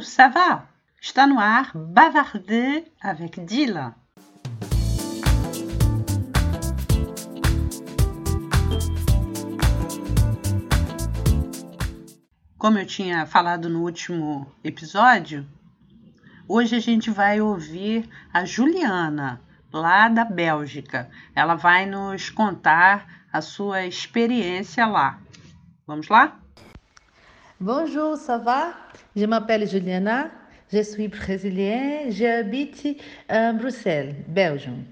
ça 0.00 0.28
va? 0.28 0.66
Está 1.00 1.26
no 1.26 1.38
ar 1.38 1.70
Bavarder 1.74 2.90
avec 3.00 3.44
Dila. 3.44 3.94
Como 12.58 12.78
eu 12.78 12.86
tinha 12.86 13.26
falado 13.26 13.68
no 13.68 13.82
último 13.82 14.50
episódio, 14.64 15.46
hoje 16.48 16.76
a 16.76 16.80
gente 16.80 17.10
vai 17.10 17.42
ouvir 17.42 18.08
a 18.32 18.46
Juliana, 18.46 19.42
lá 19.70 20.08
da 20.08 20.24
Bélgica. 20.24 21.10
Ela 21.34 21.54
vai 21.54 21.84
nos 21.84 22.30
contar 22.30 23.26
a 23.30 23.42
sua 23.42 23.84
experiência 23.84 24.86
lá. 24.86 25.18
Vamos 25.86 26.08
lá? 26.08 26.40
Bonjour, 27.60 28.16
ça 28.16 28.38
va? 28.38 28.83
Je 29.16 29.26
m'appelle 29.26 29.68
Juliana, 29.68 30.28
je 30.72 30.82
suis 30.82 31.06
brésilienne, 31.06 32.10
j'habite 32.10 33.00
em 33.28 33.52
Bruxelas, 33.52 34.12
Belgium. 34.26 34.84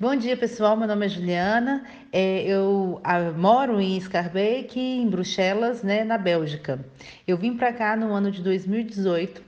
Bom 0.00 0.16
dia, 0.16 0.34
pessoal. 0.34 0.78
Meu 0.78 0.88
nome 0.88 1.04
é 1.04 1.08
Juliana. 1.10 1.84
É, 2.10 2.42
eu 2.46 2.98
a, 3.04 3.20
moro 3.32 3.78
em 3.78 4.00
Schaerbeek, 4.00 4.80
em 4.80 5.10
Bruxelas, 5.10 5.82
né, 5.82 6.04
na 6.04 6.16
Bélgica. 6.16 6.82
Eu 7.28 7.36
vim 7.36 7.54
para 7.54 7.70
cá 7.70 7.94
no 7.94 8.14
ano 8.14 8.30
de 8.30 8.40
2018, 8.40 9.42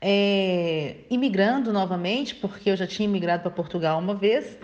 é, 0.00 0.96
imigrando 1.10 1.74
novamente, 1.74 2.34
porque 2.34 2.70
eu 2.70 2.76
já 2.76 2.86
tinha 2.86 3.06
imigrado 3.06 3.42
para 3.42 3.50
Portugal 3.50 3.98
uma 3.98 4.14
vez. 4.14 4.56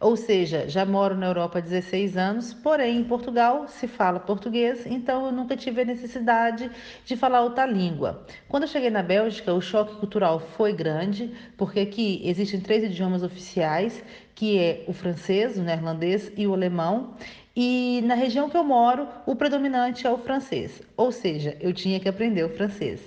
Ou 0.00 0.14
seja, 0.14 0.68
já 0.68 0.86
moro 0.86 1.16
na 1.16 1.26
Europa 1.26 1.58
há 1.58 1.60
16 1.60 2.16
anos, 2.16 2.54
porém 2.54 2.98
em 2.98 3.04
Portugal 3.04 3.66
se 3.66 3.88
fala 3.88 4.20
português, 4.20 4.86
então 4.86 5.26
eu 5.26 5.32
nunca 5.32 5.56
tive 5.56 5.82
a 5.82 5.84
necessidade 5.84 6.70
de 7.04 7.16
falar 7.16 7.40
outra 7.40 7.66
língua. 7.66 8.24
Quando 8.48 8.62
eu 8.62 8.68
cheguei 8.68 8.90
na 8.90 9.02
Bélgica, 9.02 9.52
o 9.52 9.60
choque 9.60 9.96
cultural 9.96 10.38
foi 10.38 10.72
grande, 10.72 11.34
porque 11.56 11.80
aqui 11.80 12.20
existem 12.24 12.60
três 12.60 12.84
idiomas 12.84 13.24
oficiais, 13.24 14.04
que 14.36 14.56
é 14.56 14.84
o 14.86 14.92
francês, 14.92 15.58
o 15.58 15.62
neerlandês 15.62 16.30
e 16.36 16.46
o 16.46 16.54
alemão. 16.54 17.14
E 17.56 18.00
na 18.04 18.14
região 18.14 18.48
que 18.48 18.56
eu 18.56 18.62
moro, 18.62 19.08
o 19.26 19.34
predominante 19.34 20.06
é 20.06 20.10
o 20.12 20.18
francês, 20.18 20.80
ou 20.96 21.10
seja, 21.10 21.56
eu 21.60 21.72
tinha 21.72 21.98
que 21.98 22.08
aprender 22.08 22.44
o 22.44 22.50
francês. 22.50 23.00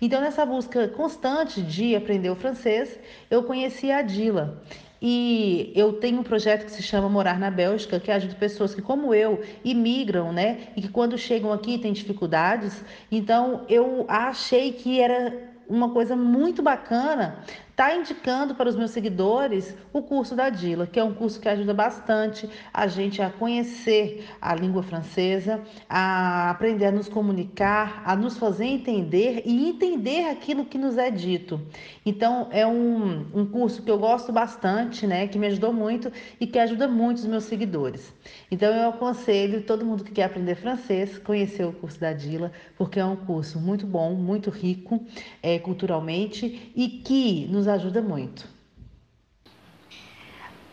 Então, 0.00 0.20
nessa 0.20 0.44
busca 0.44 0.88
constante 0.88 1.62
de 1.62 1.94
aprender 1.94 2.30
o 2.30 2.34
francês, 2.34 2.98
eu 3.30 3.44
conheci 3.44 3.92
a 3.92 4.02
Dila. 4.02 4.60
E 5.04 5.72
eu 5.74 5.94
tenho 5.94 6.20
um 6.20 6.22
projeto 6.22 6.64
que 6.64 6.70
se 6.70 6.80
chama 6.80 7.08
Morar 7.08 7.36
na 7.36 7.50
Bélgica, 7.50 7.98
que 7.98 8.08
ajuda 8.08 8.36
pessoas 8.36 8.72
que, 8.72 8.80
como 8.80 9.12
eu, 9.12 9.42
imigram, 9.64 10.32
né? 10.32 10.68
E 10.76 10.82
que 10.82 10.88
quando 10.88 11.18
chegam 11.18 11.52
aqui 11.52 11.76
têm 11.76 11.92
dificuldades. 11.92 12.84
Então, 13.10 13.66
eu 13.68 14.04
achei 14.06 14.70
que 14.72 15.00
era 15.00 15.36
uma 15.68 15.90
coisa 15.90 16.14
muito 16.14 16.62
bacana 16.62 17.42
está 17.72 17.96
indicando 17.96 18.54
para 18.54 18.68
os 18.68 18.76
meus 18.76 18.90
seguidores 18.90 19.74
o 19.94 20.02
curso 20.02 20.36
da 20.36 20.50
Dila, 20.50 20.86
que 20.86 21.00
é 21.00 21.04
um 21.04 21.14
curso 21.14 21.40
que 21.40 21.48
ajuda 21.48 21.72
bastante 21.72 22.48
a 22.72 22.86
gente 22.86 23.22
a 23.22 23.30
conhecer 23.30 24.28
a 24.40 24.54
língua 24.54 24.82
francesa, 24.82 25.60
a 25.88 26.50
aprender 26.50 26.84
a 26.84 26.92
nos 26.92 27.08
comunicar, 27.08 28.02
a 28.04 28.14
nos 28.14 28.36
fazer 28.36 28.66
entender 28.66 29.42
e 29.46 29.70
entender 29.70 30.28
aquilo 30.28 30.66
que 30.66 30.76
nos 30.76 30.98
é 30.98 31.10
dito. 31.10 31.60
Então, 32.04 32.48
é 32.50 32.66
um, 32.66 33.26
um 33.34 33.46
curso 33.46 33.82
que 33.82 33.90
eu 33.90 33.98
gosto 33.98 34.32
bastante, 34.32 35.06
né, 35.06 35.26
que 35.26 35.38
me 35.38 35.46
ajudou 35.46 35.72
muito 35.72 36.12
e 36.38 36.46
que 36.46 36.58
ajuda 36.58 36.86
muito 36.86 37.18
os 37.18 37.26
meus 37.26 37.44
seguidores. 37.44 38.12
Então, 38.50 38.70
eu 38.70 38.90
aconselho 38.90 39.62
todo 39.62 39.84
mundo 39.84 40.04
que 40.04 40.12
quer 40.12 40.24
aprender 40.24 40.56
francês 40.56 41.18
conhecer 41.18 41.64
o 41.64 41.72
curso 41.72 41.98
da 41.98 42.12
Dila, 42.12 42.52
porque 42.76 43.00
é 43.00 43.04
um 43.04 43.16
curso 43.16 43.58
muito 43.58 43.86
bom, 43.86 44.12
muito 44.14 44.50
rico 44.50 45.04
é, 45.42 45.58
culturalmente 45.58 46.70
e 46.76 46.88
que 46.88 47.46
nos 47.46 47.61
nos 47.62 47.68
ajuda 47.68 48.02
muito. 48.02 48.44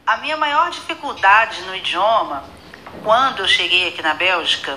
A 0.05 0.17
minha 0.17 0.35
maior 0.35 0.71
dificuldade 0.71 1.61
no 1.61 1.75
idioma, 1.75 2.43
quando 3.03 3.43
eu 3.43 3.47
cheguei 3.47 3.89
aqui 3.89 4.01
na 4.01 4.15
Bélgica, 4.15 4.75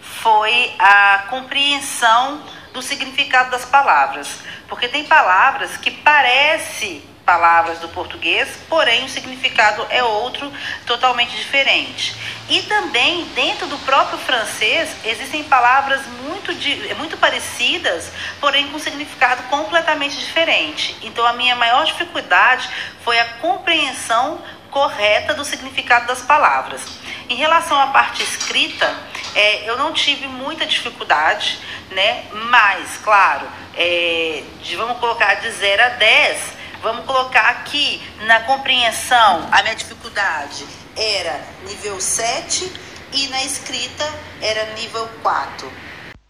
foi 0.00 0.74
a 0.80 1.26
compreensão 1.30 2.42
do 2.72 2.82
significado 2.82 3.52
das 3.52 3.64
palavras. 3.64 4.40
Porque 4.68 4.88
tem 4.88 5.04
palavras 5.04 5.76
que 5.76 5.92
parecem 5.92 7.02
palavras 7.28 7.78
do 7.80 7.90
português, 7.90 8.48
porém 8.70 9.04
o 9.04 9.08
significado 9.10 9.86
é 9.90 10.02
outro, 10.02 10.50
totalmente 10.86 11.36
diferente. 11.36 12.16
E 12.48 12.62
também 12.62 13.26
dentro 13.34 13.66
do 13.66 13.76
próprio 13.80 14.18
francês 14.18 14.96
existem 15.04 15.44
palavras 15.44 16.00
muito, 16.22 16.50
muito 16.96 17.18
parecidas, 17.18 18.10
porém 18.40 18.68
com 18.68 18.78
significado 18.78 19.42
completamente 19.50 20.16
diferente. 20.16 20.96
Então 21.02 21.26
a 21.26 21.34
minha 21.34 21.54
maior 21.54 21.84
dificuldade 21.84 22.66
foi 23.04 23.20
a 23.20 23.26
compreensão 23.42 24.42
correta 24.70 25.34
do 25.34 25.44
significado 25.44 26.06
das 26.06 26.22
palavras. 26.22 26.80
Em 27.28 27.34
relação 27.34 27.78
à 27.78 27.88
parte 27.88 28.22
escrita, 28.22 28.90
é, 29.34 29.68
eu 29.68 29.76
não 29.76 29.92
tive 29.92 30.26
muita 30.26 30.64
dificuldade, 30.64 31.58
né? 31.90 32.24
Mas, 32.32 32.96
claro, 33.04 33.46
é, 33.76 34.42
de, 34.62 34.76
vamos 34.76 34.96
colocar 34.98 35.34
de 35.34 35.50
0 35.50 35.82
a 35.82 35.88
10, 35.90 36.57
Vamos 36.80 37.06
colocar 37.06 37.48
aqui 37.50 38.00
na 38.26 38.40
compreensão, 38.44 39.48
a 39.50 39.62
minha 39.62 39.74
dificuldade 39.74 40.64
era 40.96 41.44
nível 41.66 42.00
7 42.00 42.72
e 43.12 43.26
na 43.28 43.42
escrita 43.42 44.04
era 44.40 44.74
nível 44.74 45.08
4. 45.20 45.68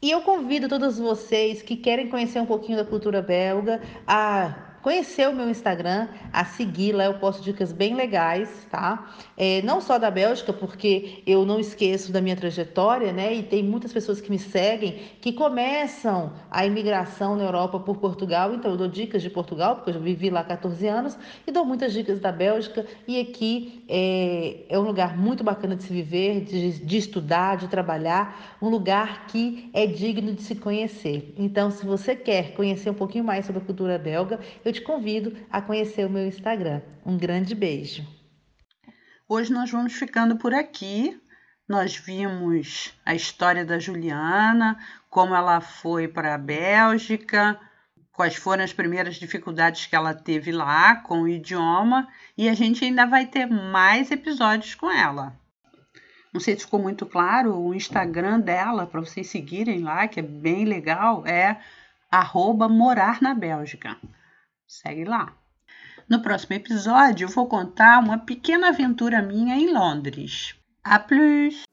E 0.01 0.11
eu 0.11 0.23
convido 0.23 0.67
todos 0.67 0.99
vocês 0.99 1.61
que 1.61 1.77
querem 1.77 2.09
conhecer 2.09 2.41
um 2.41 2.47
pouquinho 2.47 2.79
da 2.79 2.85
cultura 2.85 3.21
belga 3.21 3.83
a 4.07 4.68
conhecer 4.83 5.29
o 5.29 5.35
meu 5.35 5.49
Instagram, 5.49 6.09
a 6.33 6.45
seguir 6.45 6.93
lá 6.93 7.05
eu 7.05 7.15
posto 7.15 7.43
dicas 7.43 7.73
bem 7.73 7.95
legais, 7.95 8.67
tá? 8.71 9.13
É, 9.37 9.63
não 9.63 9.81
só 9.81 9.99
da 9.99 10.11
Bélgica, 10.11 10.53
porque 10.53 11.23
eu 11.27 11.45
não 11.45 11.59
esqueço 11.59 12.13
da 12.13 12.21
minha 12.21 12.37
trajetória, 12.37 13.13
né? 13.13 13.35
E 13.35 13.43
tem 13.43 13.63
muitas 13.63 13.93
pessoas 13.93 14.21
que 14.21 14.31
me 14.31 14.39
seguem 14.39 14.99
que 15.21 15.33
começam 15.33 16.33
a 16.51 16.65
imigração 16.65 17.37
na 17.37 17.45
Europa 17.45 17.81
por 17.81 17.97
Portugal, 17.99 18.55
então 18.55 18.71
eu 18.71 18.77
dou 18.77 18.89
dicas 18.89 19.23
de 19.23 19.31
Portugal, 19.31 19.77
porque 19.77 19.91
eu 19.91 19.95
já 19.95 20.01
vivi 20.01 20.31
lá 20.31 20.45
14 20.45 20.87
anos, 20.87 21.19
e 21.47 21.51
dou 21.51 21.65
muitas 21.65 21.93
dicas 21.93 22.21
da 22.21 22.33
Bélgica, 22.33 22.87
e 23.07 23.21
aqui 23.21 23.85
é, 23.89 24.65
é 24.69 24.79
um 24.79 24.83
lugar 24.83 25.17
muito 25.17 25.43
bacana 25.43 25.77
de 25.77 25.83
se 25.85 25.93
viver, 25.93 26.43
de, 26.43 26.85
de 26.85 26.97
estudar, 26.97 27.57
de 27.57 27.69
trabalhar, 27.69 28.57
um 28.61 28.69
lugar 28.69 29.27
que 29.27 29.71
é 29.73 29.87
digno 29.87 30.33
de 30.33 30.43
se 30.43 30.55
conhecer. 30.55 31.35
Então, 31.37 31.71
se 31.71 31.85
você 31.85 32.15
quer 32.15 32.53
conhecer 32.55 32.91
um 32.91 32.95
pouquinho 32.95 33.25
mais 33.25 33.47
sobre 33.47 33.63
a 33.63 33.65
cultura 33.65 33.99
belga, 33.99 34.39
eu 34.69 34.73
te 34.73 34.83
convido 34.83 35.35
a 35.51 35.63
conhecer 35.63 36.07
o 36.07 36.11
meu 36.11 36.27
Instagram. 36.27 36.83
Um 37.05 37.17
grande 37.17 37.55
beijo. 37.55 38.07
Hoje 39.27 39.51
nós 39.53 39.71
vamos 39.71 39.95
ficando 39.95 40.37
por 40.37 40.53
aqui. 40.53 41.19
Nós 41.67 41.97
vimos 41.97 42.93
a 43.05 43.15
história 43.15 43.65
da 43.65 43.79
Juliana, 43.79 44.79
como 45.09 45.35
ela 45.35 45.61
foi 45.61 46.07
para 46.07 46.35
a 46.35 46.39
Bélgica, 46.39 47.59
quais 48.13 48.37
foram 48.37 48.65
as 48.65 48.73
primeiras 48.73 49.17
dificuldades 49.17 49.87
que 49.87 49.97
ela 49.97 50.15
teve 50.15 50.53
lá 50.53 50.97
com 50.97 51.23
o 51.23 51.29
idioma, 51.29 52.09
e 52.37 52.49
a 52.49 52.55
gente 52.55 52.85
ainda 52.85 53.07
vai 53.07 53.27
ter 53.27 53.47
mais 53.47 54.11
episódios 54.11 54.75
com 54.75 54.91
ela. 54.91 55.35
Não 56.33 56.41
sei 56.41 56.57
se 56.57 56.65
ficou 56.65 56.81
muito 56.81 57.07
claro, 57.07 57.59
o 57.59 57.75
Instagram 57.75 58.41
dela, 58.41 58.87
para 58.87 59.01
vocês 59.01 59.29
seguirem 59.29 59.81
lá, 59.81 60.09
que 60.09 60.21
é 60.21 60.23
bem 60.23 60.65
legal, 60.65 61.27
é 61.27 61.59
arroba 62.11 62.69
morar 62.69 63.21
na 63.21 63.35
Bélgica. 63.35 63.97
Segue 64.69 65.05
lá. 65.05 65.35
No 66.07 66.21
próximo 66.21 66.55
episódio, 66.55 67.25
eu 67.25 67.29
vou 67.31 67.49
contar 67.49 67.99
uma 68.01 68.19
pequena 68.19 68.69
aventura 68.69 69.23
minha 69.23 69.57
em 69.57 69.73
Londres. 69.73 70.55
A 70.85 70.99
plus! 70.99 71.68